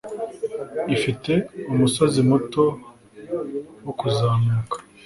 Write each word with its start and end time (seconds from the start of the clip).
ifite 0.95 1.31
umusozi 1.71 2.19
muto 2.29 2.63
wo 3.83 3.93
kuzamuka. 3.99 4.77